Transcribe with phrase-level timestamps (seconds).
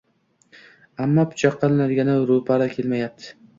[1.05, 3.33] Ammo pichoqqa ilinadigani ro‘paro‘ kelmayapti